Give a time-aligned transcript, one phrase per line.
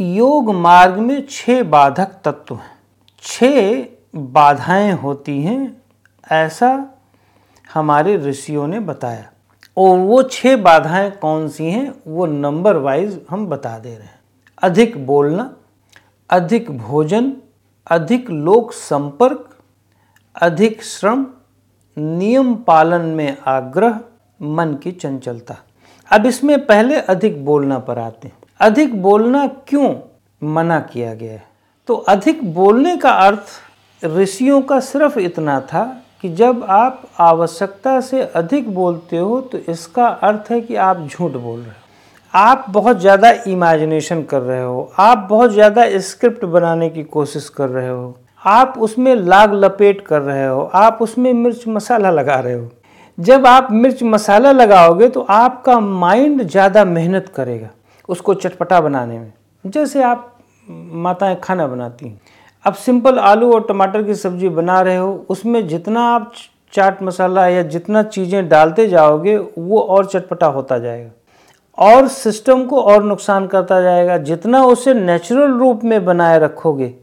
[0.00, 2.78] योग मार्ग में छह बाधक तत्व हैं।
[3.22, 3.84] छह
[4.16, 5.82] बाधाएँ होती हैं,
[6.32, 6.88] ऐसा
[7.74, 9.30] हमारे ऋषियों ने बताया।
[9.76, 14.20] और वो छह बाधाएँ कौन सी हैं, वो नंबर वाइज हम बता दे रहे हैं।
[14.62, 15.56] अधिक बोलना,
[16.30, 17.32] अधिक भोजन,
[17.90, 19.58] अधिक लोक संपर्क,
[20.42, 21.26] अधिक श्रम,
[21.98, 24.00] नियम पालन में आग्रह,
[24.42, 25.54] मन की चंचलता।
[26.12, 29.94] अब इसमें पहले अधिक बोलना पर आते हैं। अधिक बोलना क्यों
[30.42, 31.42] मना किया गया है?
[31.88, 35.84] तो अधिक बोलने का अर्थ ऋषियों का सिर्फ़ इतना था
[36.22, 41.32] कि जब आप आवश्यकता से अधिक बोलते हो तो इसका अर्थ है कि आप झूठ
[41.32, 41.86] बोल रहे हो।
[42.34, 47.68] आप बहुत ज़्यादा इमेजिनेशन कर रहे हो। आप बहुत ज़्यादा स्क्रिप्ट बनाने की कोशिश कर
[47.68, 52.54] रहे हो। आप उसमें लाग लपेट कर रहे हो। आप उसमें मिर्च मसाला लगा रहे
[52.54, 52.70] हो।
[53.18, 57.68] जब आप मिर्च मसाला लगाओगे तो आपका माइंड ज़्यादा मेहनत करेगा।
[58.08, 59.32] उसको चटपटा बनाने में।
[59.66, 60.38] जैसे आप
[60.70, 62.20] माताएँ खाना बनाती हैं।
[62.66, 66.32] अब सिंपल आलू और टमाटर की सब्ज़ी बना रहे हो, उसमें जितना आप
[66.72, 71.10] चाट मसाला या जितना चीज़ें डालते जाओगे, वो और चटपटा होता जाएगा।
[71.78, 76.94] और सिस्टम को और नुकसान करता जाएगा। जितना उसे नेचुरल रूप में बनाए रखोगे।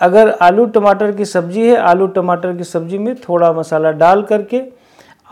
[0.00, 4.62] अगर आलू टमाटर की सब्ज़ी है, आलू टमाटर की सब्ज़ी में थोड़ा मसाला डाल करके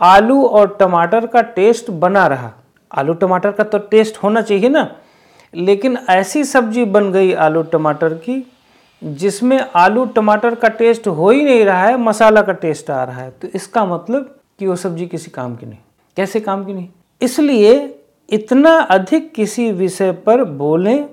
[0.01, 2.51] आलू और टमाटर का टेस्ट बना रहा।
[2.95, 4.91] आलू टमाटर का तो टेस्ट होना चाहिए ना।
[5.57, 8.43] लेकिन ऐसी सब्ज़ी बन गई आलू टमाटर की,
[9.01, 13.21] जिसमें आलू टमाटर का टेस्ट हो ही नहीं रहा है, मसाला का टेस्ट आ रहा
[13.21, 15.79] है। तो इसका मतलब कि वो सब्ज़ी किसी काम की नहीं।
[16.17, 16.87] कैसे काम की नहीं?
[17.21, 17.73] इसलिए
[18.29, 21.07] इतना अधिक किसी विषय पर बोलें,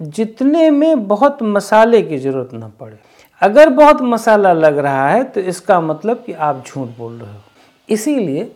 [0.00, 2.98] जितने में बहुत मसाले की ज़रूरत ना पड़े।
[3.42, 7.40] अगर बहुत मसाला लग रहा है तो इसका मतलब कि आप झूठ बोल रहे हो।
[7.88, 8.50] इसीलिए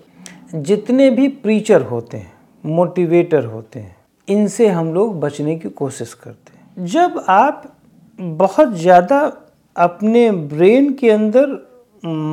[0.54, 2.32] जितने भी प्रीचर होते हैं
[2.64, 3.95] मोटिवेटर होते हैं
[4.28, 7.62] इनसे हम लोग बचने की कोशिश करते हैं। जब आप
[8.18, 9.20] बहुत ज़्यादा
[9.76, 11.56] अपने ब्रेन के अंदर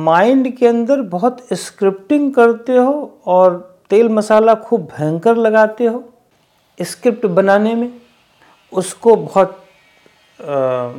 [0.04, 3.56] माइंड के अंदर बहुत स्क्रिप्टिंग करते हो और
[3.90, 6.04] तेल मसाला खूब भयंकर लगाते हो
[6.78, 7.92] स्क्रिप्ट बनाने में
[8.72, 9.64] उसको बहुत
[10.40, 10.90] आ,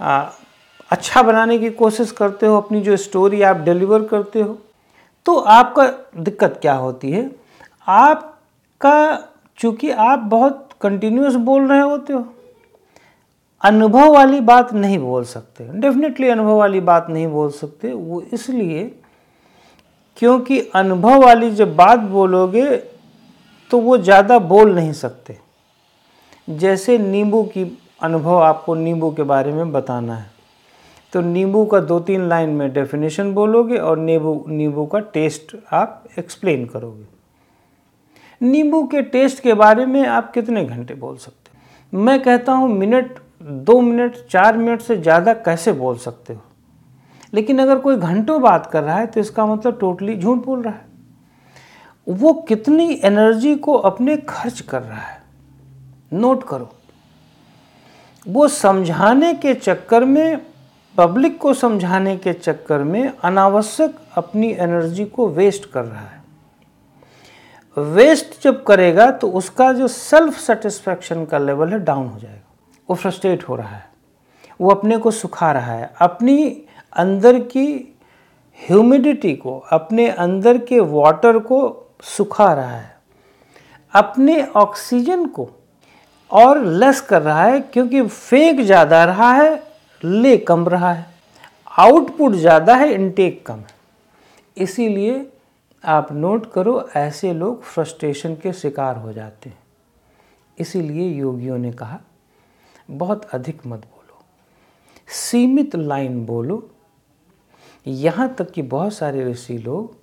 [0.00, 0.30] आ,
[0.90, 4.58] अच्छा बनाने की कोशिश करते हो अपनी जो स्टोरी आप डिलीवर करते हो
[5.26, 5.86] तो आपका
[6.16, 7.30] दिक्कत क्या होती है?
[7.88, 9.24] आपका
[9.58, 12.24] चूँकि आप बहुत कंटिन्यूस बोल रहे होते हो,
[13.62, 18.84] अनुभव वाली बात नहीं बोल सकते। डेफिनेटली अनुभव वाली बात नहीं बोल सकते। वो इसलिए
[20.16, 22.64] क्योंकि अनुभव वाली जब बात बोलोगे
[23.70, 25.38] तो वो ज़्यादा बोल नहीं सकते।
[26.48, 27.64] जैसे नींबू की,
[28.02, 30.30] अनुभव आपको नींबू के बारे में बताना है।
[31.12, 36.04] तो नींबू का दो तीन लाइन में डेफिनेशन बोलोगे और नींबू नींबू का टेस्ट आप
[36.18, 37.17] एक्सप्लेन करोगे।
[38.40, 41.98] नींबू के टेस्ट के बारे में आप कितने घंटे बोल सकते हो?
[41.98, 46.40] मैं कहता हूँ मिनट, दो मिनट, चार मिनट से ज़्यादा कैसे बोल सकते हो?
[47.34, 50.72] लेकिन अगर कोई घंटों बात कर रहा है तो इसका मतलब टोटली झूठ बोल रहा
[50.74, 50.86] है।
[52.06, 55.22] वो कितनी एनर्जी को अपने खर्च कर रहा है?
[56.12, 56.70] नोट करो।
[58.26, 60.40] वो समझाने के चक्कर में
[60.96, 66.17] पब्लिक को समझाने के चक्कर में अनावश्यक अपनी एनर्जी को वेस्ट कर रहा है।
[67.78, 72.42] वेस्ट जब करेगा तो उसका जो सेल्फ सेटिस्फैक्शन का लेवल है डाउन हो जाएगा।
[72.88, 73.86] वो फ्रस्ट्रेट हो रहा है।
[74.60, 77.94] वो अपने को सुखा रहा है। अपनी अंदर की
[78.60, 81.60] ह्यूमिडिटी को, अपने अंदर के वाटर को
[82.06, 82.96] सुखा रहा है।
[83.94, 85.48] अपने ऑक्सीजन को
[86.30, 89.62] और लेस कर रहा है क्योंकि फेंक ज़्यादा रहा है,
[90.02, 91.06] ले कम रहा है।
[91.78, 93.76] आउटपुट ज़्यादा है इनटेक कम है।
[94.56, 95.14] इसीलिए
[95.84, 99.58] आप नोट करो, ऐसे लोग फ्रस्ट्रेशन के शिकार हो जाते हैं।
[100.58, 102.00] इसीलिए योगियों ने कहा,
[102.90, 104.18] बहुत अधिक मत बोलो।
[105.08, 106.70] सीमित लाइन बोलो।
[107.86, 109.96] यहाँ तक कि बहुत सारे ऋषि लोग,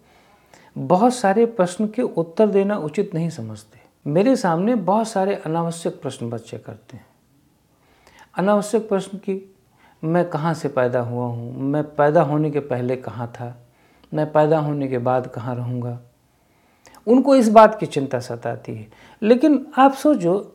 [0.78, 6.30] बहुत सारे प्रश्न के उत्तर देना उचित नहीं समझते। मेरे सामने बहुत सारे अनावश्यक प्रश्न
[6.30, 7.06] बच्चे करते हैं।
[8.38, 9.56] अनावश्यक प्रश्न की,
[10.04, 11.62] मैं कहाँ से पैदा हुआ हूँ?
[11.62, 13.65] मैं पैदा होने के पहले कहाँ था?
[14.16, 16.00] मैं पैदा होने के बाद कहाँ रहूँगा?
[17.08, 18.88] उनको इस बात की चिंता सताती है।
[19.22, 20.52] लेकिन आप सोचो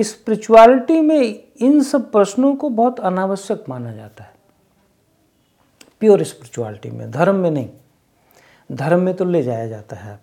[0.00, 4.34] स्पिरिचुअलिटी में इन सब प्रश्नों को बहुत अनावश्यक माना जाता है।
[6.00, 7.68] प्योर स्पिरिचुअलिटी में, धर्म में नहीं।
[8.72, 10.18] धर्म में तो ले जाया जाता है।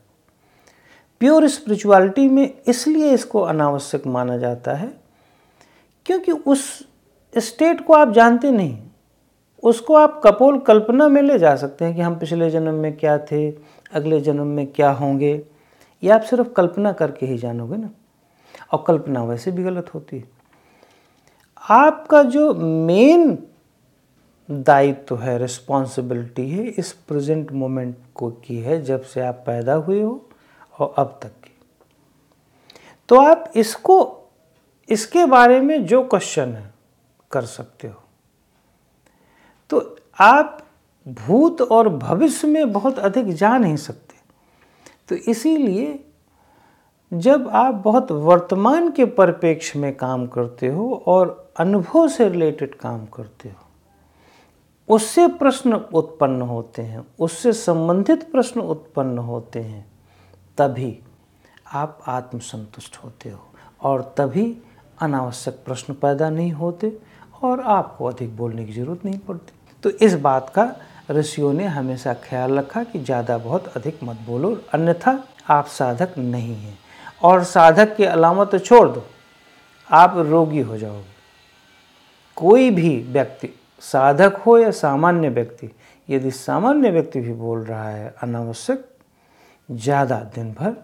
[1.20, 4.94] प्योर स्पिरिचुअलिटी में इसलिए इसको अनावश्यक माना जाता है,
[6.06, 6.88] क्योंकि उस
[7.38, 8.84] स्टेट को आप जानते नहीं।
[9.66, 13.18] उसको आप कपोल कल्पना में ले जा सकते हैं कि हम पिछले जन्म में क्या
[13.18, 13.52] थे,
[13.94, 15.46] अगले जन्म में क्या होंगे।
[16.04, 17.90] ये आप सिर्फ़ कल्पना करके ही जानोगे ना।
[18.72, 20.24] और कल्पना वैसे भी गलत होती है।
[21.70, 23.44] आपका जो मेन
[24.52, 29.74] दायित्व तो है रिस्पॉन्सिबिलिटी है, इस प्रेजेंट मोमेंट को की है, जब से आप पैदा
[29.74, 30.30] हुए हो
[30.80, 31.58] और अब तक की।
[33.10, 34.20] तो आप इसको,
[34.90, 36.74] इसके बारे में जो क्वेश्चन है,
[37.32, 38.02] कर सकते हो।
[39.70, 40.58] तो आप
[41.08, 44.16] भूत और भविष्य में बहुत अधिक जा नहीं सकते।
[45.10, 46.00] तो इसीलिए
[47.12, 53.06] जब आप बहुत वर्तमान के परिप्रेक्ष्य में काम करते हो और अनुभव से रिलेटेड काम
[53.06, 53.64] करते हो,
[54.88, 59.86] उससे प्रश्न उत्पन्न होते हैं, उससे संबंधित प्रश्न उत्पन्न होते हैं,
[60.58, 60.98] तभी
[61.74, 63.40] आप आत्मसंतुष्ट होते हो
[63.82, 64.58] और तभी
[65.02, 66.98] अनावश्यक प्रश्न पैदा नहीं होते
[67.44, 69.55] और आपको अधिक बोलने की ज़रूरत नहीं पड़ती।
[69.86, 70.64] तो इस बात का
[71.12, 76.56] ऋषियों ने हमेशा ख्याल रखा कि ज़्यादा बहुत अधिक मत बोलो, अन्यथा आप साधक नहीं
[76.56, 76.78] हैं।
[77.24, 79.04] और साधक की अलामत छोड़ दो,
[79.90, 81.14] आप रोगी हो जाओगे।
[82.38, 83.50] कोई भी व्यक्ति,
[83.80, 85.70] साधक हो या सामान्य व्यक्ति,
[86.10, 88.86] यदि सामान्य व्यक्ति भी बोल रहा है, अनावश्यक,
[89.70, 90.76] ज़्यादा दिन भर,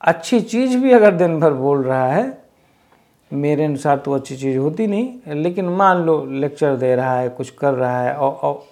[0.00, 2.39] अच्छी चीज़ भी अगर दिन भर बोल रहा है
[3.32, 7.50] मेरे अनुसार तो अच्छी चीज़ होती नहीं, लेकिन मान लो लेक्चर दे रहा है, कुछ
[7.50, 8.66] कर रहा है और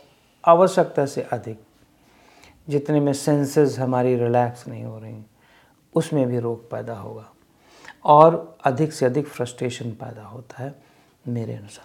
[0.45, 1.59] आवश्यकता से अधिक।
[2.69, 5.23] जितने में सेंसेस हमारी रिलैक्स नहीं हो रही,
[5.95, 7.27] उसमें भी रोग पैदा होगा।
[8.05, 10.75] और अधिक से अधिक फ्रस्ट्रेशन पैदा होता है
[11.29, 11.77] मेरे अनुसार।